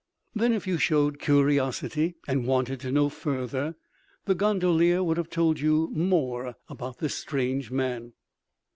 [0.33, 3.75] Then, if you showed curiosity and wanted to know further,
[4.25, 8.13] the gondolier would have told you more about this strange man.